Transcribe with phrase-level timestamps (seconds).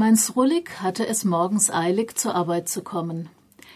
[0.00, 3.28] Mein Srulik hatte es morgens eilig, zur Arbeit zu kommen.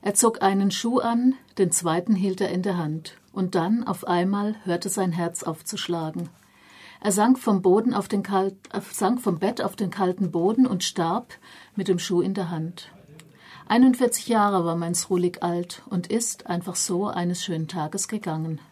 [0.00, 4.06] Er zog einen Schuh an, den zweiten hielt er in der Hand, und dann auf
[4.06, 6.30] einmal hörte sein Herz aufzuschlagen.
[7.02, 10.66] Er sank vom, Boden auf den kalt, äh, sank vom Bett auf den kalten Boden
[10.66, 11.34] und starb
[11.74, 12.90] mit dem Schuh in der Hand.
[13.68, 18.62] 41 Jahre war mein Srulik alt und ist einfach so eines schönen Tages gegangen.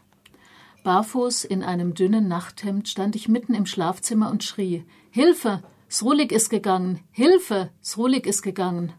[0.83, 5.63] Barfuß in einem dünnen Nachthemd stand ich mitten im Schlafzimmer und schrie: Hilfe!
[5.89, 7.01] Srulik ist gegangen!
[7.11, 7.71] Hilfe!
[7.83, 8.93] Srulik ist gegangen!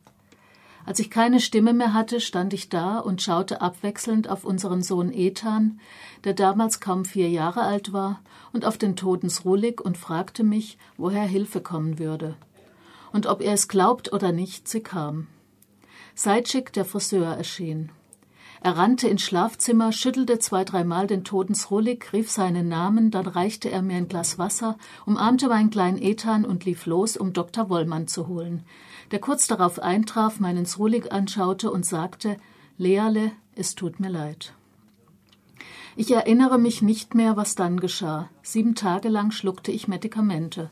[0.86, 5.12] Als ich keine Stimme mehr hatte, stand ich da und schaute abwechselnd auf unseren Sohn
[5.12, 5.80] Ethan,
[6.24, 8.22] der damals kaum vier Jahre alt war,
[8.54, 12.36] und auf den toten Srulik und fragte mich, woher Hilfe kommen würde.
[13.12, 15.28] Und ob er es glaubt oder nicht, sie kam.
[16.14, 17.92] Seitschik, der Friseur, erschien.
[18.66, 23.70] Er rannte ins Schlafzimmer, schüttelte zwei, dreimal den toten Srulik, rief seinen Namen, dann reichte
[23.70, 27.70] er mir ein Glas Wasser, umarmte meinen kleinen Ethan und lief los, um Dr.
[27.70, 28.64] Wollmann zu holen,
[29.12, 32.38] der kurz darauf eintraf, meinen Srulik anschaute und sagte,
[32.80, 34.54] Leale, es tut mir leid.
[35.96, 38.32] Ich erinnere mich nicht mehr, was dann geschah.
[38.42, 40.72] Sieben Tage lang schluckte ich Medikamente.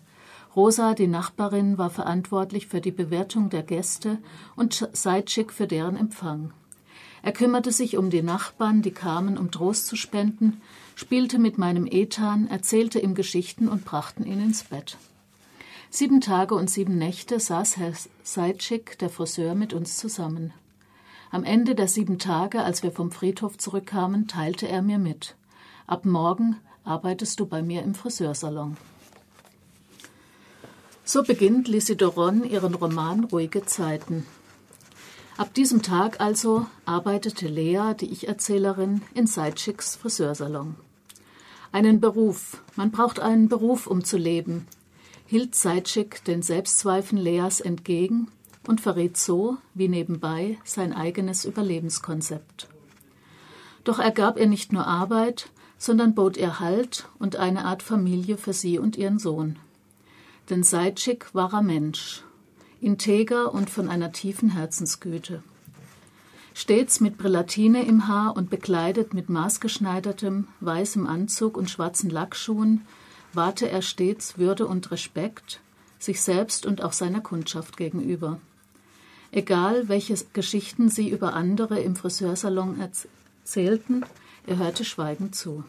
[0.55, 4.17] Rosa, die Nachbarin, war verantwortlich für die Bewertung der Gäste
[4.55, 6.53] und Seitschik für deren Empfang.
[7.23, 10.61] Er kümmerte sich um die Nachbarn, die kamen, um Trost zu spenden,
[10.93, 14.97] spielte mit meinem Ethan, erzählte ihm Geschichten und brachten ihn ins Bett.
[15.89, 20.53] Sieben Tage und sieben Nächte saß Herr Seitschik, der Friseur, mit uns zusammen.
[21.31, 25.35] Am Ende der sieben Tage, als wir vom Friedhof zurückkamen, teilte er mir mit.
[25.87, 28.75] Ab morgen arbeitest du bei mir im Friseursalon.
[31.05, 34.25] So beginnt Lisi Doron ihren Roman Ruhige Zeiten.
[35.35, 40.75] Ab diesem Tag also arbeitete Lea, die Ich-Erzählerin, in Seitschicks Friseursalon.
[41.71, 44.67] Einen Beruf, man braucht einen Beruf, um zu leben,
[45.25, 48.27] hielt Seitschik den Selbstzweifeln Leas entgegen
[48.67, 52.67] und verriet so, wie nebenbei, sein eigenes Überlebenskonzept.
[53.83, 55.49] Doch er gab ihr nicht nur Arbeit,
[55.79, 59.57] sondern bot ihr Halt und eine Art Familie für sie und ihren Sohn.
[60.51, 62.23] Denn Seitschik war er Mensch
[62.83, 65.41] integer und von einer tiefen Herzensgüte.
[66.53, 72.85] Stets mit Brillatine im Haar und bekleidet mit maßgeschneidertem, weißem Anzug und schwarzen Lackschuhen,
[73.33, 75.61] wahrte er stets Würde und Respekt,
[75.97, 78.39] sich selbst und auch seiner Kundschaft gegenüber.
[79.31, 84.05] Egal, welche Geschichten sie über andere im Friseursalon erzählten,
[84.45, 85.63] er hörte schweigend zu.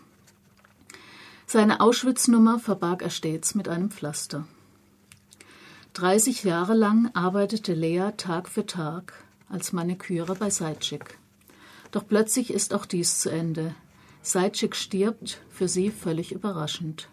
[1.46, 4.46] Seine Auschwitz-Nummer verbarg er stets mit einem Pflaster.
[5.94, 9.12] 30 Jahre lang arbeitete Lea Tag für Tag
[9.49, 11.21] als Maniküre bei Seitschik.
[11.93, 13.77] Doch plötzlich ist auch dies zu Ende.
[14.21, 17.10] Seitschik stirbt, für sie völlig überraschend.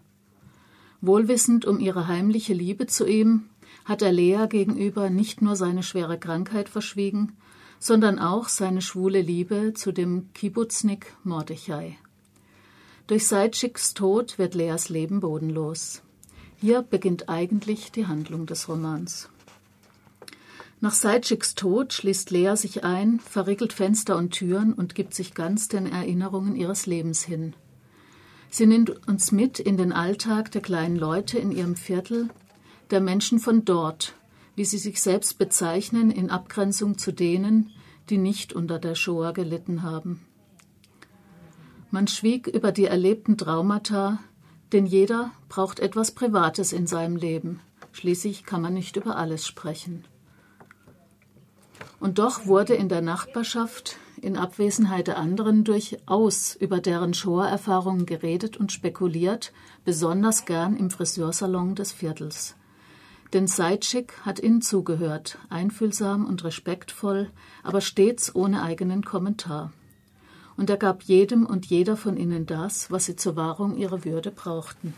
[0.99, 3.43] Wohlwissend um ihre heimliche Liebe zu ihm,
[3.85, 7.37] hat er Lea gegenüber nicht nur seine schwere Krankheit verschwiegen,
[7.77, 11.99] sondern auch seine schwule Liebe zu dem Kibbutznik Mordechai.
[13.05, 16.01] Durch Seitschiks Tod wird Leas Leben bodenlos.
[16.61, 19.29] Hier beginnt eigentlich die Handlung des Romans.
[20.79, 25.69] Nach Seidschiks Tod schließt Lea sich ein, verriegelt Fenster und Türen und gibt sich ganz
[25.69, 27.55] den Erinnerungen ihres Lebens hin.
[28.51, 32.29] Sie nimmt uns mit in den Alltag der kleinen Leute in ihrem Viertel,
[32.91, 34.13] der Menschen von dort,
[34.55, 37.71] wie sie sich selbst bezeichnen, in Abgrenzung zu denen,
[38.11, 40.21] die nicht unter der Shoah gelitten haben.
[41.89, 44.19] Man schwieg über die erlebten Traumata,
[44.71, 47.59] denn jeder braucht etwas Privates in seinem Leben.
[47.91, 50.05] Schließlich kann man nicht über alles sprechen.
[51.99, 58.55] Und doch wurde in der Nachbarschaft in Abwesenheit der anderen durchaus über deren Shoah-Erfahrungen geredet
[58.55, 59.51] und spekuliert,
[59.83, 62.55] besonders gern im Friseursalon des Viertels.
[63.33, 67.31] Denn Seitschik hat ihnen zugehört, einfühlsam und respektvoll,
[67.63, 69.71] aber stets ohne eigenen Kommentar
[70.61, 74.29] und er gab jedem und jeder von ihnen das, was sie zur Wahrung ihrer Würde
[74.29, 74.93] brauchten.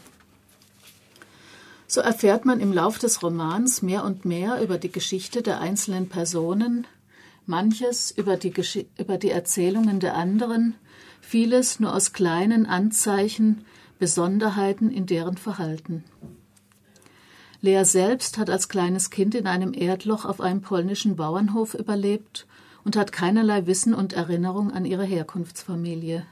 [1.88, 6.10] So erfährt man im Lauf des Romans mehr und mehr über die Geschichte der einzelnen
[6.10, 6.86] Personen,
[7.46, 10.76] manches über die, Gesch über die Erzählungen der anderen,
[11.22, 13.64] vieles nur aus kleinen Anzeichen,
[14.00, 16.04] Besonderheiten in deren Verhalten.
[17.62, 22.48] Lea selbst hat als kleines Kind in einem Erdloch auf einem polnischen Bauernhof überlebt
[22.84, 26.26] und hat keinerlei Wissen und Erinnerung an ihre Herkunftsfamilie.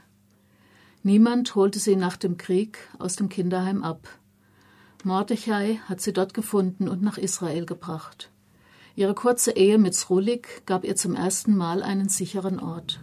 [1.02, 4.08] Niemand holte sie nach dem Krieg aus dem Kinderheim ab.
[5.04, 8.30] Mordechai hat sie dort gefunden und nach Israel gebracht.
[8.94, 13.00] Ihre kurze Ehe mit Srulik gab ihr zum ersten Mal einen sicheren Ort.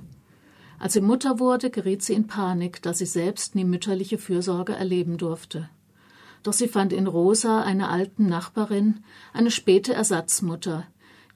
[0.77, 5.17] Als sie Mutter wurde, geriet sie in Panik, da sie selbst nie mütterliche Fürsorge erleben
[5.17, 5.69] durfte.
[6.43, 9.03] Doch sie fand in Rosa, einer alten Nachbarin,
[9.33, 10.87] eine späte Ersatzmutter,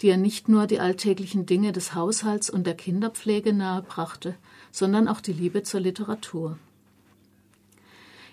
[0.02, 4.36] die ihr nicht nur die alltäglichen Dinge des Haushalts und der Kinderpflege nahebrachte,
[4.72, 6.58] sondern auch die Liebe zur Literatur.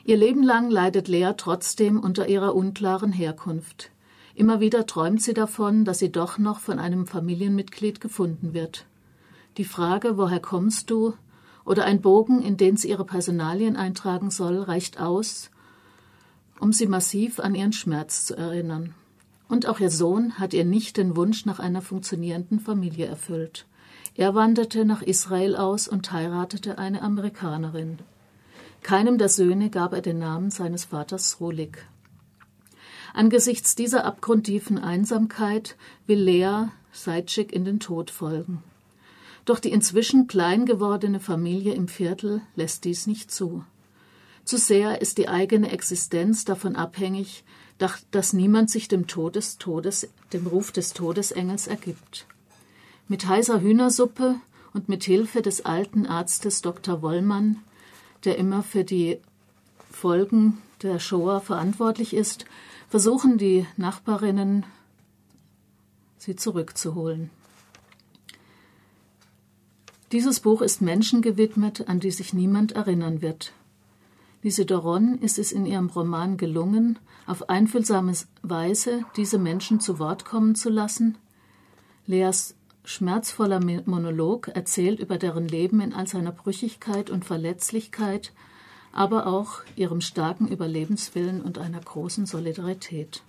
[0.05, 3.91] Ihr Leben lang leidet Lea trotzdem unter ihrer unklaren Herkunft.
[4.35, 8.87] Immer wieder träumt sie davon, dass sie doch noch von einem Familienmitglied gefunden wird.
[9.59, 11.15] Die Frage, woher kommst du,
[11.65, 15.51] oder ein Bogen, in den sie ihre Personalien eintragen soll, reicht aus,
[16.59, 18.95] um sie massiv an ihren Schmerz zu erinnern.
[19.51, 23.67] Und auch ihr Sohn hat ihr nicht den Wunsch nach einer funktionierenden Familie erfüllt.
[24.15, 27.99] Er wanderte nach Israel aus und heiratete eine Amerikanerin.
[28.83, 31.85] Keinem der Söhne gab er den Namen seines Vaters Rolik.
[33.13, 35.77] Angesichts dieser abgrundtiefen Einsamkeit
[36.07, 38.63] will Lea Seitschik in den Tod folgen.
[39.47, 43.65] Doch die inzwischen klein gewordene Familie im Viertel lässt dies nicht zu.
[44.51, 47.45] Zu sehr ist die eigene Existenz davon abhängig,
[47.79, 52.27] dass niemand sich dem, Todes, Todes, dem Ruf des Todesengels ergibt.
[53.07, 54.41] Mit heißer Hühnersuppe
[54.75, 57.01] und mit Hilfe des alten Arztes Dr.
[57.01, 57.61] Wollmann,
[58.25, 59.21] der immer für die
[59.89, 62.45] Folgen der Shoah verantwortlich ist,
[62.89, 64.67] versuchen die Nachbarinnen,
[66.19, 67.31] sie zurückzuholen.
[70.11, 73.53] Dieses Buch ist Menschen gewidmet, an die sich niemand erinnern wird.
[74.43, 80.25] Lise Doron ist es in ihrem Roman gelungen, auf einfühlsame Weise diese Menschen zu Wort
[80.25, 81.19] kommen zu lassen.
[82.07, 82.55] Leas
[82.85, 88.33] schmerzvoller Monolog erzählt über deren Leben in all seiner Brüchigkeit und Verletzlichkeit,
[88.93, 93.23] aber auch ihrem starken Überlebenswillen und einer großen Solidarität.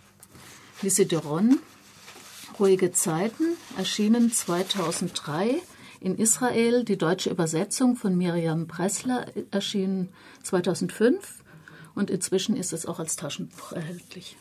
[0.82, 1.60] Lise Doron,
[2.58, 5.62] Ruhige Zeiten, erschienen 2003
[6.02, 6.84] in Israel.
[6.84, 10.10] Die deutsche Übersetzung von Miriam Pressler erschien
[10.44, 11.44] 2005
[11.96, 14.36] und inzwischen ist es auch als Taschenbuch erhältlich.